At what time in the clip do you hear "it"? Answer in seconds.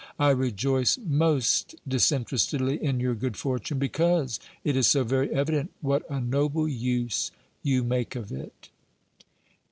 4.63-4.75, 8.31-8.71